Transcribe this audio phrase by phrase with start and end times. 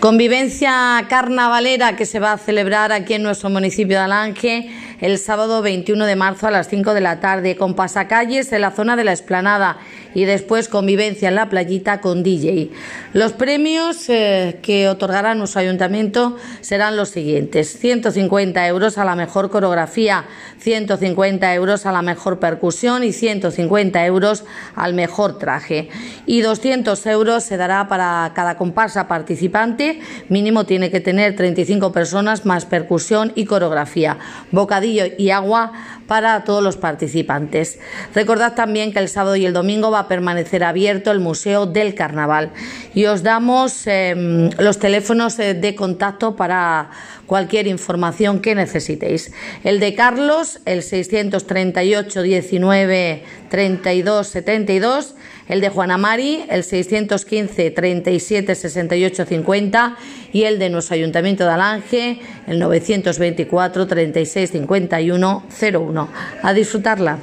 [0.00, 4.70] Convivencia carnavalera que se va a celebrar aquí en nuestro municipio de Alange
[5.00, 8.70] el sábado 21 de marzo a las 5 de la tarde con pasacalles en la
[8.70, 9.78] zona de la explanada
[10.14, 12.70] y después convivencia en la playita con DJ.
[13.12, 17.78] Los premios eh, que otorgará nuestro ayuntamiento serán los siguientes.
[17.78, 20.24] 150 euros a la mejor coreografía,
[20.58, 24.44] 150 euros a la mejor percusión y 150 euros
[24.74, 25.88] al mejor traje.
[26.26, 30.00] Y 200 euros se dará para cada comparsa participante.
[30.28, 34.18] Mínimo tiene que tener 35 personas más percusión y coreografía.
[34.50, 35.72] Bocadillo y agua
[36.10, 37.78] para todos los participantes.
[38.16, 41.94] Recordad también que el sábado y el domingo va a permanecer abierto el Museo del
[41.94, 42.50] Carnaval
[42.94, 46.90] y os damos em, los teléfonos eh, de contacto para
[47.26, 49.30] cualquier información que necesitéis.
[49.62, 55.14] El de Carlos, el 638 19 32 72,
[55.46, 59.96] el de Juana Mari, el 615 37 68 50
[60.32, 65.99] y el de nuestro Ayuntamiento de Alange, el 924 36 51 01.
[66.42, 67.18] A disfrutarla.